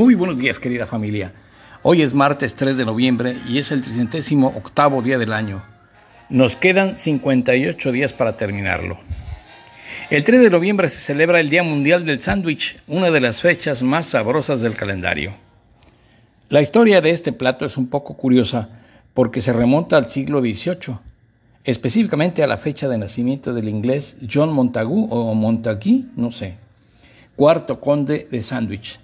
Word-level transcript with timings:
Muy 0.00 0.14
buenos 0.14 0.38
días, 0.38 0.58
querida 0.58 0.86
familia. 0.86 1.34
Hoy 1.82 2.00
es 2.00 2.14
martes 2.14 2.54
3 2.54 2.78
de 2.78 2.86
noviembre 2.86 3.36
y 3.46 3.58
es 3.58 3.70
el 3.70 3.82
38 3.82 4.46
octavo 4.46 5.02
día 5.02 5.18
del 5.18 5.34
año. 5.34 5.62
Nos 6.30 6.56
quedan 6.56 6.96
58 6.96 7.92
días 7.92 8.14
para 8.14 8.34
terminarlo. 8.34 8.98
El 10.08 10.24
3 10.24 10.40
de 10.40 10.48
noviembre 10.48 10.88
se 10.88 11.00
celebra 11.00 11.38
el 11.38 11.50
Día 11.50 11.62
Mundial 11.62 12.06
del 12.06 12.18
Sándwich, 12.18 12.80
una 12.88 13.10
de 13.10 13.20
las 13.20 13.42
fechas 13.42 13.82
más 13.82 14.06
sabrosas 14.06 14.62
del 14.62 14.74
calendario. 14.74 15.34
La 16.48 16.62
historia 16.62 17.02
de 17.02 17.10
este 17.10 17.32
plato 17.32 17.66
es 17.66 17.76
un 17.76 17.88
poco 17.88 18.16
curiosa 18.16 18.70
porque 19.12 19.42
se 19.42 19.52
remonta 19.52 19.98
al 19.98 20.08
siglo 20.08 20.40
XVIII, 20.40 20.96
específicamente 21.64 22.42
a 22.42 22.46
la 22.46 22.56
fecha 22.56 22.88
de 22.88 22.96
nacimiento 22.96 23.52
del 23.52 23.68
inglés 23.68 24.16
John 24.26 24.50
Montagu 24.50 25.08
o 25.10 25.34
Montague, 25.34 26.04
no 26.16 26.32
sé, 26.32 26.56
cuarto 27.36 27.82
conde 27.82 28.28
de 28.30 28.42
Sandwich 28.42 28.98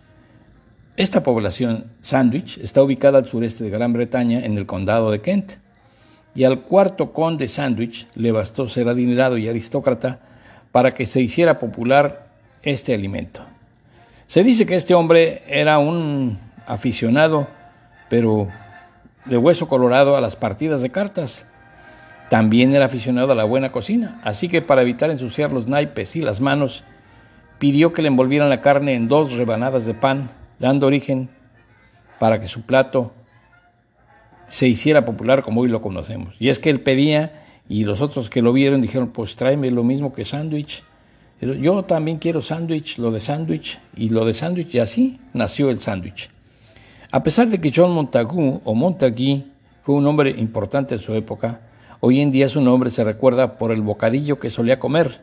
esta 0.96 1.22
población, 1.22 1.92
Sandwich, 2.00 2.58
está 2.58 2.82
ubicada 2.82 3.18
al 3.18 3.26
sureste 3.26 3.64
de 3.64 3.70
Gran 3.70 3.92
Bretaña, 3.92 4.44
en 4.44 4.56
el 4.56 4.64
condado 4.64 5.10
de 5.10 5.20
Kent, 5.20 5.52
y 6.34 6.44
al 6.44 6.60
cuarto 6.60 7.12
conde 7.12 7.48
Sandwich 7.48 8.08
le 8.14 8.32
bastó 8.32 8.68
ser 8.68 8.88
adinerado 8.88 9.36
y 9.36 9.48
aristócrata 9.48 10.20
para 10.72 10.94
que 10.94 11.04
se 11.04 11.20
hiciera 11.20 11.58
popular 11.58 12.28
este 12.62 12.94
alimento. 12.94 13.42
Se 14.26 14.42
dice 14.42 14.66
que 14.66 14.74
este 14.74 14.94
hombre 14.94 15.42
era 15.48 15.78
un 15.78 16.38
aficionado, 16.66 17.46
pero 18.08 18.48
de 19.26 19.36
hueso 19.36 19.68
colorado 19.68 20.16
a 20.16 20.20
las 20.20 20.34
partidas 20.34 20.82
de 20.82 20.90
cartas. 20.90 21.46
También 22.30 22.74
era 22.74 22.86
aficionado 22.86 23.32
a 23.32 23.36
la 23.36 23.44
buena 23.44 23.70
cocina, 23.70 24.18
así 24.24 24.48
que 24.48 24.62
para 24.62 24.82
evitar 24.82 25.10
ensuciar 25.10 25.52
los 25.52 25.68
naipes 25.68 26.16
y 26.16 26.22
las 26.22 26.40
manos, 26.40 26.84
pidió 27.58 27.92
que 27.92 28.02
le 28.02 28.08
envolvieran 28.08 28.48
la 28.48 28.60
carne 28.60 28.94
en 28.94 29.08
dos 29.08 29.36
rebanadas 29.36 29.86
de 29.86 29.94
pan 29.94 30.28
dando 30.58 30.86
origen 30.86 31.28
para 32.18 32.38
que 32.40 32.48
su 32.48 32.62
plato 32.62 33.12
se 34.46 34.68
hiciera 34.68 35.04
popular 35.04 35.42
como 35.42 35.62
hoy 35.62 35.68
lo 35.68 35.82
conocemos. 35.82 36.36
Y 36.38 36.48
es 36.48 36.58
que 36.58 36.70
él 36.70 36.80
pedía 36.80 37.44
y 37.68 37.84
los 37.84 38.00
otros 38.00 38.30
que 38.30 38.42
lo 38.42 38.52
vieron 38.52 38.80
dijeron, 38.80 39.08
pues 39.08 39.36
tráeme 39.36 39.70
lo 39.70 39.82
mismo 39.82 40.14
que 40.14 40.24
sándwich. 40.24 40.84
Yo 41.40 41.82
también 41.82 42.18
quiero 42.18 42.40
sándwich, 42.40 42.98
lo 42.98 43.10
de 43.10 43.20
sándwich 43.20 43.78
y 43.96 44.08
lo 44.08 44.24
de 44.24 44.32
sándwich 44.32 44.74
y 44.74 44.78
así 44.78 45.20
nació 45.34 45.68
el 45.70 45.80
sándwich. 45.80 46.30
A 47.10 47.22
pesar 47.22 47.48
de 47.48 47.60
que 47.60 47.72
John 47.74 47.92
Montagu 47.92 48.60
o 48.64 48.74
Montague 48.74 49.44
fue 49.82 49.94
un 49.94 50.06
hombre 50.06 50.30
importante 50.30 50.94
en 50.94 51.00
su 51.00 51.14
época, 51.14 51.60
hoy 52.00 52.20
en 52.20 52.30
día 52.30 52.48
su 52.48 52.60
nombre 52.60 52.90
se 52.90 53.04
recuerda 53.04 53.58
por 53.58 53.70
el 53.70 53.82
bocadillo 53.82 54.38
que 54.38 54.50
solía 54.50 54.78
comer 54.78 55.20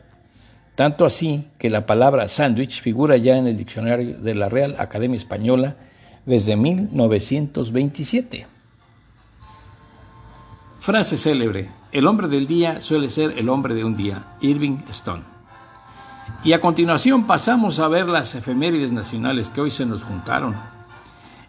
tanto 0.74 1.04
así 1.04 1.48
que 1.58 1.70
la 1.70 1.86
palabra 1.86 2.28
sándwich 2.28 2.80
figura 2.80 3.16
ya 3.16 3.36
en 3.36 3.46
el 3.46 3.56
diccionario 3.56 4.18
de 4.18 4.34
la 4.34 4.48
Real 4.48 4.76
Academia 4.78 5.16
Española 5.16 5.76
desde 6.26 6.56
1927. 6.56 8.46
Frase 10.80 11.16
célebre, 11.16 11.68
el 11.92 12.06
hombre 12.06 12.28
del 12.28 12.46
día 12.46 12.80
suele 12.80 13.08
ser 13.08 13.38
el 13.38 13.48
hombre 13.48 13.74
de 13.74 13.84
un 13.84 13.94
día, 13.94 14.36
Irving 14.40 14.78
Stone. 14.90 15.22
Y 16.42 16.52
a 16.52 16.60
continuación 16.60 17.26
pasamos 17.26 17.78
a 17.78 17.88
ver 17.88 18.06
las 18.06 18.34
efemérides 18.34 18.92
nacionales 18.92 19.48
que 19.48 19.60
hoy 19.60 19.70
se 19.70 19.86
nos 19.86 20.04
juntaron. 20.04 20.54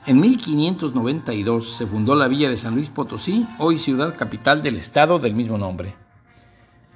En 0.06 0.19
1592 0.19 1.78
se 1.78 1.88
fundó 1.88 2.16
la 2.16 2.28
villa 2.28 2.50
de 2.50 2.57
San 2.57 2.75
Luis 2.75 2.90
Potosí, 2.90 3.46
hoy 3.57 3.80
ciudad 3.80 4.16
capital 4.16 4.62
del 4.62 4.78
estado 4.78 5.19
del 5.19 5.34
mismo 5.34 5.57
nombre. 5.57 5.96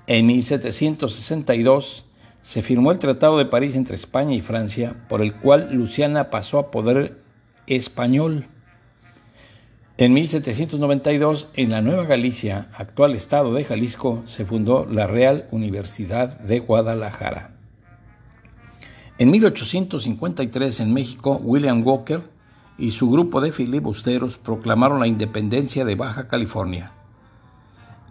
En 0.07 0.27
1762 0.27 2.05
se 2.49 2.63
firmó 2.63 2.91
el 2.91 2.97
Tratado 2.97 3.37
de 3.37 3.45
París 3.45 3.75
entre 3.75 3.93
España 3.93 4.33
y 4.33 4.41
Francia, 4.41 4.95
por 5.07 5.21
el 5.21 5.35
cual 5.35 5.69
Luciana 5.71 6.31
pasó 6.31 6.57
a 6.57 6.71
poder 6.71 7.21
español. 7.67 8.47
En 9.97 10.13
1792, 10.13 11.49
en 11.53 11.69
la 11.69 11.83
Nueva 11.83 12.05
Galicia, 12.05 12.67
actual 12.73 13.13
estado 13.13 13.53
de 13.53 13.65
Jalisco, 13.65 14.23
se 14.25 14.45
fundó 14.45 14.87
la 14.87 15.05
Real 15.05 15.47
Universidad 15.51 16.39
de 16.39 16.57
Guadalajara. 16.57 17.51
En 19.19 19.29
1853, 19.29 20.79
en 20.79 20.91
México, 20.91 21.39
William 21.43 21.85
Walker 21.85 22.21
y 22.79 22.89
su 22.89 23.11
grupo 23.11 23.41
de 23.41 23.51
filibusteros 23.51 24.39
proclamaron 24.39 24.99
la 24.99 25.05
independencia 25.05 25.85
de 25.85 25.93
Baja 25.93 26.27
California. 26.27 26.93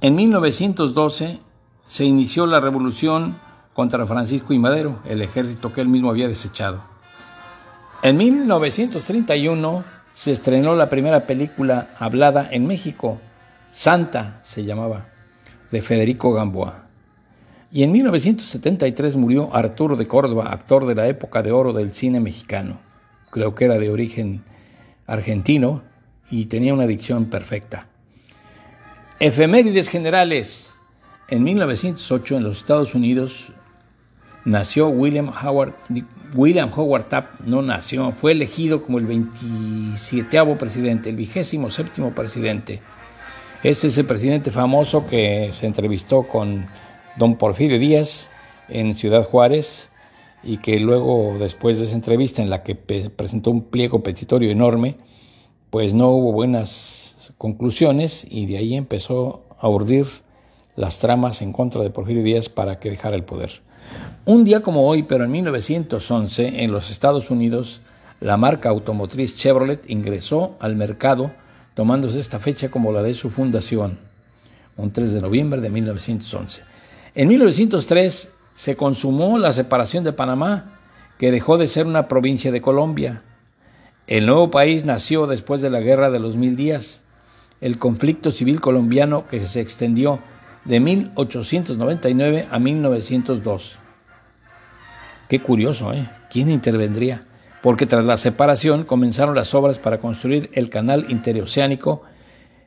En 0.00 0.14
1912 0.14 1.40
se 1.88 2.04
inició 2.04 2.46
la 2.46 2.60
Revolución 2.60 3.47
contra 3.78 4.04
Francisco 4.06 4.52
y 4.52 4.58
Madero, 4.58 4.98
el 5.08 5.22
ejército 5.22 5.72
que 5.72 5.80
él 5.80 5.86
mismo 5.86 6.10
había 6.10 6.26
desechado. 6.26 6.82
En 8.02 8.16
1931 8.16 9.84
se 10.14 10.32
estrenó 10.32 10.74
la 10.74 10.90
primera 10.90 11.28
película 11.28 11.88
hablada 12.00 12.48
en 12.50 12.66
México, 12.66 13.20
Santa 13.70 14.40
se 14.42 14.64
llamaba, 14.64 15.06
de 15.70 15.80
Federico 15.80 16.32
Gamboa. 16.32 16.88
Y 17.70 17.84
en 17.84 17.92
1973 17.92 19.14
murió 19.14 19.54
Arturo 19.54 19.94
de 19.94 20.08
Córdoba, 20.08 20.48
actor 20.50 20.84
de 20.84 20.96
la 20.96 21.06
época 21.06 21.44
de 21.44 21.52
oro 21.52 21.72
del 21.72 21.94
cine 21.94 22.18
mexicano. 22.18 22.80
Creo 23.30 23.54
que 23.54 23.66
era 23.66 23.78
de 23.78 23.90
origen 23.90 24.42
argentino 25.06 25.82
y 26.32 26.46
tenía 26.46 26.74
una 26.74 26.88
dicción 26.88 27.26
perfecta. 27.26 27.86
Efemérides 29.20 29.88
generales. 29.88 30.74
En 31.28 31.44
1908 31.44 32.38
en 32.38 32.42
los 32.42 32.56
Estados 32.56 32.94
Unidos 32.96 33.52
nació 34.44 34.88
William 34.88 35.30
Howard, 35.42 35.74
William 36.34 36.70
Howard 36.74 37.04
Taft 37.04 37.40
no 37.40 37.62
nació, 37.62 38.12
fue 38.12 38.32
elegido 38.32 38.82
como 38.82 38.98
el 38.98 39.06
27 39.06 40.56
presidente, 40.58 41.10
el 41.10 41.16
vigésimo 41.16 41.70
séptimo 41.70 42.12
presidente. 42.12 42.80
Es 43.62 43.84
ese 43.84 44.04
presidente 44.04 44.50
famoso 44.50 45.06
que 45.06 45.48
se 45.52 45.66
entrevistó 45.66 46.22
con 46.22 46.66
don 47.16 47.36
Porfirio 47.36 47.78
Díaz 47.78 48.30
en 48.68 48.94
Ciudad 48.94 49.24
Juárez 49.24 49.90
y 50.44 50.58
que 50.58 50.78
luego, 50.78 51.36
después 51.38 51.78
de 51.78 51.86
esa 51.86 51.94
entrevista 51.94 52.42
en 52.42 52.50
la 52.50 52.62
que 52.62 52.76
presentó 52.76 53.50
un 53.50 53.64
pliego 53.64 54.02
petitorio 54.02 54.50
enorme, 54.50 54.96
pues 55.70 55.92
no 55.92 56.10
hubo 56.10 56.32
buenas 56.32 57.34
conclusiones 57.36 58.26
y 58.30 58.46
de 58.46 58.58
ahí 58.58 58.74
empezó 58.76 59.44
a 59.58 59.68
urdir 59.68 60.06
las 60.76 61.00
tramas 61.00 61.42
en 61.42 61.52
contra 61.52 61.82
de 61.82 61.90
Porfirio 61.90 62.22
Díaz 62.22 62.48
para 62.48 62.78
que 62.78 62.90
dejara 62.90 63.16
el 63.16 63.24
poder. 63.24 63.60
Un 64.24 64.44
día 64.44 64.62
como 64.62 64.86
hoy, 64.86 65.04
pero 65.04 65.24
en 65.24 65.30
1911, 65.30 66.62
en 66.62 66.72
los 66.72 66.90
Estados 66.90 67.30
Unidos, 67.30 67.80
la 68.20 68.36
marca 68.36 68.68
automotriz 68.68 69.36
Chevrolet 69.36 69.88
ingresó 69.88 70.56
al 70.60 70.76
mercado 70.76 71.30
tomándose 71.74 72.18
esta 72.18 72.40
fecha 72.40 72.70
como 72.70 72.92
la 72.92 73.02
de 73.02 73.14
su 73.14 73.30
fundación, 73.30 73.98
un 74.76 74.90
3 74.90 75.12
de 75.12 75.20
noviembre 75.20 75.60
de 75.60 75.70
1911. 75.70 76.62
En 77.14 77.28
1903 77.28 78.32
se 78.52 78.76
consumó 78.76 79.38
la 79.38 79.52
separación 79.52 80.02
de 80.02 80.12
Panamá, 80.12 80.72
que 81.18 81.30
dejó 81.30 81.56
de 81.56 81.66
ser 81.66 81.86
una 81.86 82.08
provincia 82.08 82.50
de 82.50 82.60
Colombia. 82.60 83.22
El 84.08 84.26
nuevo 84.26 84.50
país 84.50 84.84
nació 84.84 85.26
después 85.26 85.60
de 85.62 85.70
la 85.70 85.80
Guerra 85.80 86.10
de 86.10 86.18
los 86.18 86.36
Mil 86.36 86.56
Días, 86.56 87.02
el 87.60 87.78
conflicto 87.78 88.30
civil 88.30 88.60
colombiano 88.60 89.26
que 89.26 89.44
se 89.44 89.60
extendió 89.60 90.18
de 90.68 90.80
1899 90.80 92.46
a 92.50 92.58
1902. 92.58 93.78
Qué 95.28 95.40
curioso, 95.40 95.94
¿eh? 95.94 96.08
¿Quién 96.30 96.50
intervendría? 96.50 97.22
Porque 97.62 97.86
tras 97.86 98.04
la 98.04 98.18
separación 98.18 98.84
comenzaron 98.84 99.34
las 99.34 99.54
obras 99.54 99.78
para 99.78 99.98
construir 99.98 100.50
el 100.52 100.68
canal 100.68 101.06
interoceánico 101.08 102.02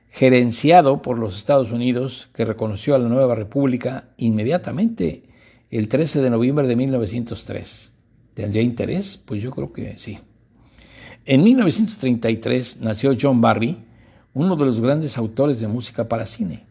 gerenciado 0.10 1.02
por 1.02 1.20
los 1.20 1.38
Estados 1.38 1.72
Unidos, 1.72 2.30
que 2.34 2.44
reconoció 2.44 2.96
a 2.96 3.00
la 3.00 3.08
nueva 3.08 3.36
república 3.36 4.10
inmediatamente 4.18 5.24
el 5.70 5.88
13 5.88 6.22
de 6.22 6.30
noviembre 6.32 6.68
de 6.68 6.76
1903. 6.76 7.92
¿Tendría 8.34 8.64
interés? 8.64 9.18
Pues 9.18 9.44
yo 9.44 9.52
creo 9.52 9.72
que 9.72 9.96
sí. 9.98 10.20
En 11.26 11.44
1933 11.44 12.82
nació 12.82 13.16
John 13.20 13.42
Barry, 13.42 13.78
uno 14.34 14.56
de 14.56 14.66
los 14.66 14.82
grandes 14.82 15.18
autores 15.20 15.62
de 15.62 15.68
música 15.68 16.10
para 16.10 16.26
cine. 16.26 16.71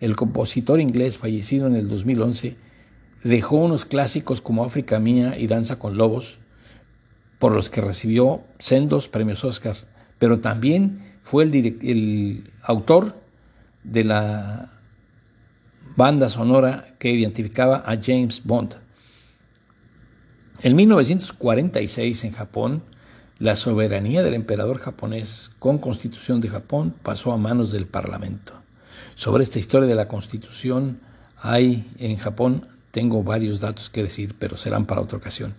El 0.00 0.16
compositor 0.16 0.80
inglés 0.80 1.18
fallecido 1.18 1.66
en 1.66 1.76
el 1.76 1.88
2011 1.88 2.56
dejó 3.22 3.56
unos 3.56 3.84
clásicos 3.84 4.40
como 4.40 4.64
África 4.64 4.98
Mía 5.00 5.38
y 5.38 5.46
Danza 5.46 5.78
con 5.78 5.96
Lobos, 5.96 6.38
por 7.38 7.52
los 7.52 7.70
que 7.70 7.80
recibió 7.80 8.42
sendos 8.58 9.08
premios 9.08 9.44
Oscar, 9.44 9.76
pero 10.18 10.40
también 10.40 11.14
fue 11.22 11.44
el, 11.44 11.54
el 11.82 12.52
autor 12.62 13.16
de 13.82 14.04
la 14.04 14.72
banda 15.96 16.28
sonora 16.28 16.94
que 16.98 17.10
identificaba 17.10 17.82
a 17.86 17.98
James 18.02 18.42
Bond. 18.44 18.76
En 20.62 20.76
1946 20.76 22.24
en 22.24 22.32
Japón, 22.32 22.82
la 23.38 23.56
soberanía 23.56 24.22
del 24.22 24.34
emperador 24.34 24.78
japonés 24.78 25.50
con 25.58 25.78
constitución 25.78 26.40
de 26.40 26.48
Japón 26.48 26.94
pasó 27.02 27.32
a 27.32 27.36
manos 27.36 27.72
del 27.72 27.86
Parlamento. 27.86 28.63
Sobre 29.14 29.42
esta 29.42 29.58
historia 29.58 29.88
de 29.88 29.94
la 29.94 30.08
constitución 30.08 30.98
hay 31.40 31.90
en 31.98 32.16
Japón 32.16 32.66
tengo 32.90 33.24
varios 33.24 33.60
datos 33.60 33.90
que 33.90 34.04
decir, 34.04 34.36
pero 34.38 34.56
serán 34.56 34.86
para 34.86 35.00
otra 35.00 35.18
ocasión. 35.18 35.54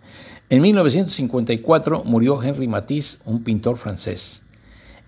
En 0.50 0.62
1954 0.62 2.04
murió 2.06 2.42
Henri 2.42 2.68
Matisse, 2.68 3.20
un 3.26 3.44
pintor 3.44 3.76
francés. 3.76 4.44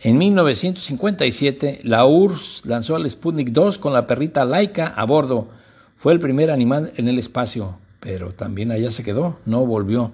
En 0.02 0.18
1957, 0.18 1.80
la 1.84 2.06
URSS 2.06 2.66
lanzó 2.66 2.96
al 2.98 3.10
Sputnik 3.10 3.50
2 3.50 3.78
con 3.78 3.94
la 3.94 4.06
perrita 4.06 4.44
Laika 4.44 4.88
a 4.88 5.06
bordo. 5.06 5.48
Fue 5.96 6.12
el 6.12 6.20
primer 6.20 6.52
animal 6.52 6.92
en 6.98 7.08
el 7.08 7.18
espacio, 7.18 7.78
pero 8.00 8.34
también 8.34 8.72
allá 8.72 8.92
se 8.92 9.04
quedó, 9.04 9.38
no 9.46 9.66
volvió. 9.66 10.12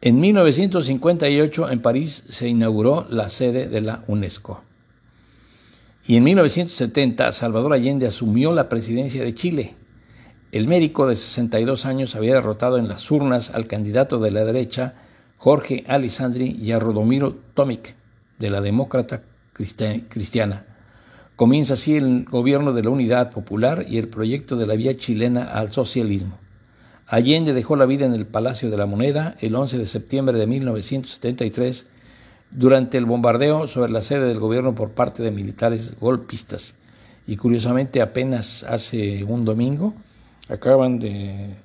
En 0.00 0.18
1958 0.18 1.70
en 1.70 1.82
París 1.82 2.24
se 2.28 2.48
inauguró 2.48 3.06
la 3.10 3.28
sede 3.28 3.68
de 3.68 3.82
la 3.82 4.02
UNESCO. 4.06 4.62
Y 6.08 6.16
en 6.16 6.24
1970 6.24 7.32
Salvador 7.32 7.72
Allende 7.72 8.06
asumió 8.06 8.52
la 8.52 8.68
presidencia 8.68 9.24
de 9.24 9.34
Chile. 9.34 9.74
El 10.52 10.68
médico 10.68 11.08
de 11.08 11.16
62 11.16 11.84
años 11.84 12.14
había 12.14 12.34
derrotado 12.34 12.78
en 12.78 12.86
las 12.86 13.10
urnas 13.10 13.50
al 13.50 13.66
candidato 13.66 14.18
de 14.20 14.30
la 14.30 14.44
derecha, 14.44 14.94
Jorge 15.36 15.84
Alessandri, 15.88 16.56
y 16.62 16.70
a 16.70 16.78
Rodomiro 16.78 17.36
Tomic, 17.54 17.96
de 18.38 18.50
la 18.50 18.60
Demócrata 18.60 19.22
Cristiana. 19.52 20.64
Comienza 21.34 21.74
así 21.74 21.96
el 21.96 22.24
gobierno 22.24 22.72
de 22.72 22.84
la 22.84 22.90
Unidad 22.90 23.32
Popular 23.32 23.84
y 23.88 23.98
el 23.98 24.08
proyecto 24.08 24.56
de 24.56 24.66
la 24.66 24.76
vía 24.76 24.96
chilena 24.96 25.44
al 25.44 25.72
socialismo. 25.72 26.38
Allende 27.08 27.52
dejó 27.52 27.76
la 27.76 27.86
vida 27.86 28.06
en 28.06 28.14
el 28.14 28.26
Palacio 28.26 28.70
de 28.70 28.76
la 28.76 28.86
Moneda 28.86 29.36
el 29.40 29.54
11 29.54 29.78
de 29.78 29.86
septiembre 29.86 30.38
de 30.38 30.46
1973 30.46 31.86
durante 32.50 32.98
el 32.98 33.06
bombardeo 33.06 33.66
sobre 33.66 33.92
la 33.92 34.00
sede 34.00 34.26
del 34.28 34.38
gobierno 34.38 34.74
por 34.74 34.90
parte 34.90 35.22
de 35.22 35.30
militares 35.30 35.94
golpistas. 36.00 36.76
Y 37.26 37.36
curiosamente 37.36 38.00
apenas 38.00 38.64
hace 38.64 39.24
un 39.24 39.44
domingo 39.44 39.94
acaban 40.48 40.98
de 40.98 41.56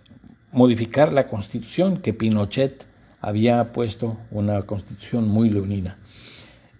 modificar 0.51 1.13
la 1.13 1.27
constitución 1.27 1.97
que 1.97 2.13
Pinochet 2.13 2.85
había 3.21 3.71
puesto 3.71 4.17
una 4.31 4.63
constitución 4.63 5.27
muy 5.27 5.49
leonina. 5.49 5.97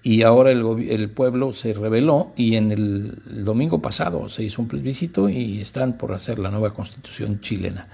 Y 0.03 0.23
ahora 0.23 0.51
el, 0.51 1.11
pueblo 1.11 1.53
se 1.53 1.73
rebeló 1.73 2.31
y 2.35 2.55
en 2.55 2.71
el 2.71 3.45
domingo 3.45 3.83
pasado 3.83 4.29
se 4.29 4.43
hizo 4.43 4.61
un 4.61 4.67
plebiscito 4.67 5.29
y 5.29 5.61
están 5.61 5.93
por 5.93 6.11
hacer 6.13 6.39
la 6.39 6.49
nueva 6.49 6.73
constitución 6.73 7.39
chilena. 7.39 7.87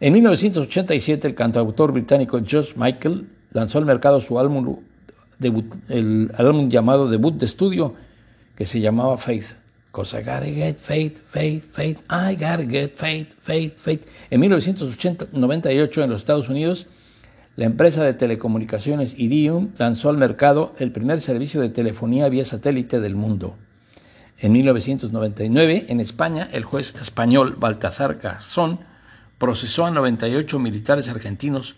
En 0.00 0.12
1987, 0.14 1.28
el 1.28 1.36
cantautor 1.36 1.92
británico 1.92 2.40
George 2.44 2.72
Michael 2.76 3.28
lanzó 3.52 3.78
al 3.78 3.86
mercado 3.86 4.20
su 4.20 4.40
álbum, 4.40 4.80
el 5.88 6.32
álbum 6.36 6.68
llamado 6.68 7.08
debut 7.08 7.34
de 7.34 7.46
estudio, 7.46 7.94
que 8.56 8.66
se 8.66 8.80
llamaba 8.80 9.16
Faith. 9.18 9.56
I 9.96 10.22
gotta 10.24 10.46
get 10.46 10.78
faith, 10.78 11.20
faith, 11.24 11.72
faith, 11.72 12.00
I 12.10 12.34
gotta 12.34 12.64
get 12.64 12.96
faith, 12.96 13.32
faith, 13.40 13.76
faith. 13.76 14.08
En 14.28 14.40
1998, 14.40 16.02
en 16.02 16.10
los 16.10 16.20
Estados 16.20 16.48
Unidos, 16.48 16.88
la 17.54 17.66
empresa 17.66 18.02
de 18.02 18.14
telecomunicaciones 18.14 19.14
Iridium 19.16 19.70
lanzó 19.78 20.08
al 20.08 20.16
mercado 20.16 20.74
el 20.80 20.90
primer 20.90 21.20
servicio 21.20 21.60
de 21.60 21.68
telefonía 21.68 22.28
vía 22.28 22.44
satélite 22.44 22.98
del 22.98 23.14
mundo. 23.14 23.56
En 24.40 24.50
1999, 24.50 25.86
en 25.88 26.00
España, 26.00 26.48
el 26.52 26.64
juez 26.64 26.96
español 27.00 27.54
Baltasar 27.56 28.18
Garzón 28.20 28.80
procesó 29.38 29.86
a 29.86 29.92
98 29.92 30.58
militares 30.58 31.08
argentinos 31.08 31.76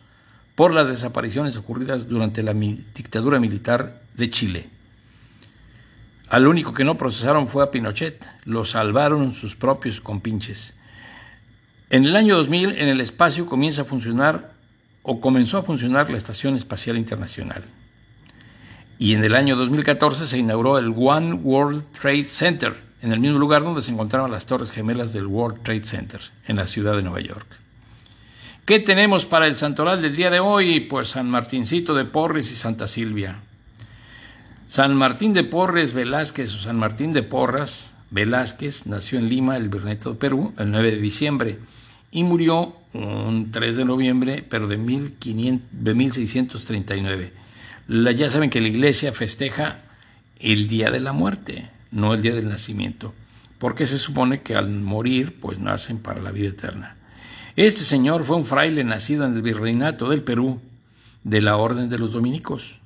por 0.56 0.72
las 0.72 0.88
desapariciones 0.88 1.56
ocurridas 1.56 2.08
durante 2.08 2.42
la 2.42 2.54
dictadura 2.54 3.38
militar 3.38 4.02
de 4.14 4.30
Chile. 4.30 4.68
Al 6.30 6.48
único 6.48 6.74
que 6.74 6.82
no 6.82 6.96
procesaron 6.96 7.46
fue 7.46 7.62
a 7.62 7.70
Pinochet, 7.70 8.28
lo 8.44 8.64
salvaron 8.64 9.32
sus 9.32 9.54
propios 9.54 10.00
compinches. 10.00 10.74
En 11.90 12.04
el 12.04 12.16
año 12.16 12.36
2000 12.36 12.78
en 12.78 12.88
el 12.88 13.00
espacio 13.00 13.46
comienza 13.46 13.82
a 13.82 13.84
funcionar 13.84 14.52
o 15.02 15.20
comenzó 15.20 15.58
a 15.58 15.62
funcionar 15.62 16.10
la 16.10 16.16
Estación 16.16 16.56
Espacial 16.56 16.96
Internacional. 16.96 17.62
Y 18.98 19.14
en 19.14 19.22
el 19.22 19.36
año 19.36 19.56
2014 19.56 20.26
se 20.26 20.38
inauguró 20.38 20.78
el 20.78 20.92
One 20.96 21.34
World 21.34 21.84
Trade 21.92 22.24
Center, 22.24 22.74
en 23.02 23.12
el 23.12 23.20
mismo 23.20 23.38
lugar 23.38 23.62
donde 23.62 23.82
se 23.82 23.92
encontraban 23.92 24.30
las 24.30 24.46
torres 24.46 24.72
gemelas 24.72 25.12
del 25.12 25.26
World 25.26 25.62
Trade 25.62 25.84
Center, 25.84 26.20
en 26.46 26.56
la 26.56 26.66
ciudad 26.66 26.96
de 26.96 27.02
Nueva 27.02 27.20
York. 27.20 27.65
¿Qué 28.66 28.80
tenemos 28.80 29.26
para 29.26 29.46
el 29.46 29.56
santoral 29.56 30.02
del 30.02 30.16
día 30.16 30.28
de 30.28 30.40
hoy? 30.40 30.80
Pues 30.80 31.10
San 31.10 31.30
Martincito 31.30 31.94
de 31.94 32.04
Porres 32.04 32.50
y 32.50 32.56
Santa 32.56 32.88
Silvia. 32.88 33.40
San 34.66 34.96
Martín 34.96 35.32
de 35.32 35.44
Porres 35.44 35.92
Velázquez 35.92 36.52
o 36.52 36.58
San 36.58 36.76
Martín 36.76 37.12
de 37.12 37.22
Porras 37.22 37.94
Velázquez 38.10 38.88
nació 38.88 39.20
en 39.20 39.28
Lima, 39.28 39.56
el 39.56 39.68
Virreinato 39.68 40.10
de 40.10 40.18
Perú, 40.18 40.52
el 40.58 40.72
9 40.72 40.90
de 40.90 40.96
diciembre 40.96 41.60
y 42.10 42.24
murió 42.24 42.74
un 42.92 43.52
3 43.52 43.76
de 43.76 43.84
noviembre, 43.84 44.44
pero 44.48 44.66
de, 44.66 44.78
1500, 44.78 45.68
de 45.70 45.94
1639. 45.94 47.32
ya 48.16 48.30
saben 48.30 48.50
que 48.50 48.60
la 48.60 48.66
iglesia 48.66 49.12
festeja 49.12 49.78
el 50.40 50.66
día 50.66 50.90
de 50.90 50.98
la 50.98 51.12
muerte, 51.12 51.70
no 51.92 52.14
el 52.14 52.22
día 52.22 52.34
del 52.34 52.48
nacimiento, 52.48 53.14
porque 53.60 53.86
se 53.86 53.96
supone 53.96 54.42
que 54.42 54.56
al 54.56 54.70
morir 54.70 55.38
pues 55.38 55.60
nacen 55.60 55.98
para 55.98 56.20
la 56.20 56.32
vida 56.32 56.48
eterna. 56.48 56.95
Este 57.56 57.80
señor 57.80 58.24
fue 58.24 58.36
un 58.36 58.44
fraile 58.44 58.84
nacido 58.84 59.24
en 59.24 59.34
el 59.34 59.42
virreinato 59.42 60.08
del 60.08 60.22
Perú 60.22 60.60
de 61.24 61.40
la 61.40 61.56
Orden 61.56 61.88
de 61.88 61.98
los 61.98 62.12
Dominicos 62.12 62.80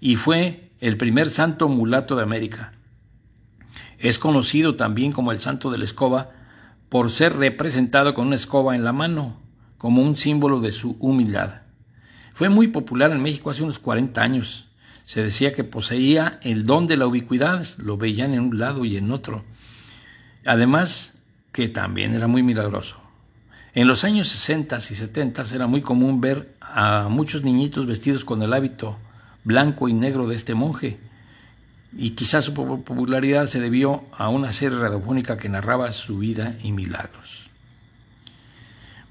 y 0.00 0.16
fue 0.16 0.70
el 0.80 0.96
primer 0.96 1.28
santo 1.28 1.68
mulato 1.68 2.14
de 2.14 2.22
América. 2.22 2.72
Es 3.98 4.18
conocido 4.18 4.76
también 4.76 5.12
como 5.12 5.32
el 5.32 5.40
santo 5.40 5.70
de 5.70 5.78
la 5.78 5.84
escoba 5.84 6.30
por 6.88 7.10
ser 7.10 7.36
representado 7.36 8.12
con 8.12 8.26
una 8.26 8.36
escoba 8.36 8.76
en 8.76 8.84
la 8.84 8.92
mano, 8.92 9.40
como 9.78 10.02
un 10.02 10.16
símbolo 10.16 10.60
de 10.60 10.72
su 10.72 10.96
humildad. 11.00 11.62
Fue 12.34 12.48
muy 12.50 12.68
popular 12.68 13.10
en 13.12 13.22
México 13.22 13.50
hace 13.50 13.62
unos 13.62 13.78
40 13.78 14.22
años 14.22 14.68
se 15.04 15.22
decía 15.22 15.52
que 15.52 15.64
poseía 15.64 16.38
el 16.42 16.64
don 16.64 16.86
de 16.86 16.96
la 16.96 17.06
ubicuidad, 17.06 17.66
lo 17.78 17.96
veían 17.96 18.34
en 18.34 18.40
un 18.40 18.58
lado 18.58 18.84
y 18.84 18.96
en 18.96 19.10
otro. 19.10 19.44
Además, 20.46 21.22
que 21.52 21.68
también 21.68 22.14
era 22.14 22.28
muy 22.28 22.42
milagroso. 22.42 23.02
En 23.74 23.88
los 23.88 24.04
años 24.04 24.28
60 24.28 24.76
y 24.76 24.80
70 24.80 25.42
era 25.54 25.66
muy 25.66 25.80
común 25.80 26.20
ver 26.20 26.54
a 26.60 27.08
muchos 27.08 27.42
niñitos 27.42 27.86
vestidos 27.86 28.24
con 28.24 28.42
el 28.42 28.52
hábito 28.52 28.98
blanco 29.44 29.88
y 29.88 29.94
negro 29.94 30.26
de 30.28 30.36
este 30.36 30.54
monje, 30.54 31.00
y 31.96 32.10
quizás 32.10 32.44
su 32.46 32.54
popularidad 32.54 33.46
se 33.46 33.60
debió 33.60 34.04
a 34.12 34.28
una 34.28 34.52
serie 34.52 34.78
radiofónica 34.78 35.36
que 35.36 35.48
narraba 35.48 35.92
su 35.92 36.18
vida 36.18 36.56
y 36.62 36.72
milagros. 36.72 37.50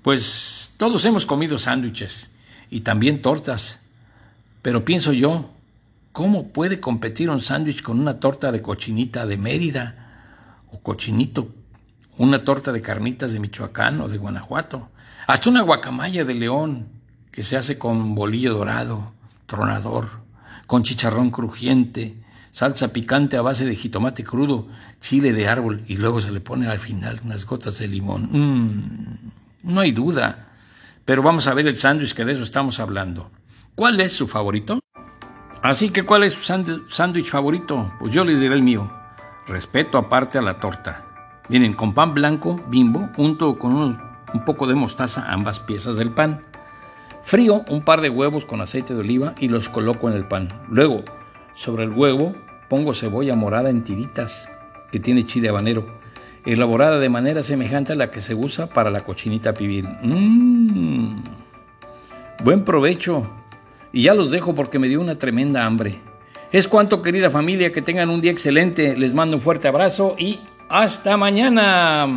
Pues 0.01 0.73
todos 0.77 1.05
hemos 1.05 1.25
comido 1.25 1.57
sándwiches 1.59 2.31
y 2.69 2.81
también 2.81 3.21
tortas, 3.21 3.81
pero 4.61 4.85
pienso 4.85 5.13
yo 5.13 5.51
¿Cómo 6.11 6.49
puede 6.49 6.81
competir 6.81 7.29
un 7.29 7.39
sándwich 7.39 7.81
con 7.81 7.99
una 7.99 8.19
torta 8.19 8.51
de 8.51 8.61
cochinita 8.61 9.25
de 9.25 9.37
Mérida 9.37 10.57
o 10.69 10.79
cochinito, 10.79 11.47
una 12.17 12.43
torta 12.43 12.71
de 12.71 12.81
carnitas 12.81 13.33
de 13.33 13.39
Michoacán 13.39 14.01
o 14.01 14.07
de 14.07 14.17
Guanajuato? 14.17 14.89
Hasta 15.27 15.49
una 15.49 15.61
guacamaya 15.61 16.25
de 16.25 16.33
León 16.33 16.87
que 17.31 17.43
se 17.43 17.57
hace 17.57 17.77
con 17.77 18.15
bolillo 18.15 18.53
dorado, 18.53 19.13
tronador, 19.45 20.09
con 20.67 20.83
chicharrón 20.83 21.29
crujiente, 21.29 22.17
salsa 22.51 22.91
picante 22.91 23.37
a 23.37 23.41
base 23.41 23.65
de 23.65 23.75
jitomate 23.75 24.23
crudo, 24.23 24.67
chile 24.99 25.33
de 25.33 25.47
árbol 25.47 25.83
y 25.87 25.97
luego 25.97 26.19
se 26.19 26.31
le 26.31 26.41
pone 26.41 26.67
al 26.67 26.79
final 26.79 27.19
unas 27.23 27.45
gotas 27.45 27.79
de 27.79 27.87
limón. 27.87 28.29
Mm, 28.31 29.71
no 29.71 29.79
hay 29.79 29.91
duda. 29.91 30.49
Pero 31.05 31.23
vamos 31.23 31.47
a 31.47 31.53
ver 31.53 31.67
el 31.67 31.77
sándwich 31.77 32.13
que 32.13 32.25
de 32.25 32.33
eso 32.33 32.43
estamos 32.43 32.79
hablando. 32.79 33.31
¿Cuál 33.75 33.99
es 34.01 34.13
su 34.13 34.27
favorito? 34.27 34.79
Así 35.61 35.89
que, 35.89 36.03
¿cuál 36.03 36.23
es 36.23 36.33
su 36.33 36.43
sándwich 36.43 37.29
favorito? 37.29 37.93
Pues 37.99 38.13
yo 38.13 38.23
les 38.23 38.39
diré 38.39 38.53
el 38.53 38.63
mío. 38.63 38.91
Respeto 39.47 39.97
aparte 39.97 40.37
a 40.37 40.41
la 40.41 40.59
torta. 40.59 41.10
Vienen 41.51 41.73
con 41.73 41.93
pan 41.93 42.13
blanco, 42.13 42.61
bimbo, 42.69 43.09
junto 43.13 43.59
con 43.59 43.73
un 43.75 44.45
poco 44.45 44.67
de 44.67 44.75
mostaza 44.75 45.33
ambas 45.33 45.59
piezas 45.59 45.97
del 45.97 46.09
pan. 46.09 46.39
Frío 47.23 47.65
un 47.67 47.81
par 47.81 47.99
de 47.99 48.09
huevos 48.09 48.45
con 48.45 48.61
aceite 48.61 48.93
de 48.93 49.01
oliva 49.01 49.35
y 49.37 49.49
los 49.49 49.67
coloco 49.67 50.07
en 50.09 50.15
el 50.15 50.25
pan. 50.25 50.47
Luego, 50.69 51.03
sobre 51.53 51.83
el 51.83 51.89
huevo, 51.89 52.33
pongo 52.69 52.93
cebolla 52.93 53.35
morada 53.35 53.69
en 53.69 53.83
tiritas, 53.83 54.47
que 54.93 55.01
tiene 55.01 55.25
chile 55.25 55.49
habanero, 55.49 55.85
elaborada 56.45 56.99
de 56.99 57.09
manera 57.09 57.43
semejante 57.43 57.91
a 57.91 57.97
la 57.97 58.11
que 58.11 58.21
se 58.21 58.33
usa 58.33 58.67
para 58.67 58.89
la 58.89 59.01
cochinita 59.01 59.53
pibil. 59.53 59.89
Mmm. 60.03 61.21
Buen 62.45 62.63
provecho. 62.63 63.29
Y 63.91 64.03
ya 64.03 64.13
los 64.13 64.31
dejo 64.31 64.55
porque 64.55 64.79
me 64.79 64.87
dio 64.87 65.01
una 65.01 65.17
tremenda 65.17 65.65
hambre. 65.65 65.99
Es 66.53 66.69
cuanto, 66.69 67.01
querida 67.01 67.29
familia, 67.29 67.73
que 67.73 67.81
tengan 67.81 68.09
un 68.09 68.21
día 68.21 68.31
excelente. 68.31 68.95
Les 68.95 69.13
mando 69.13 69.35
un 69.35 69.41
fuerte 69.41 69.67
abrazo 69.67 70.15
y 70.17 70.39
hasta 70.71 71.17
mañana. 71.17 72.07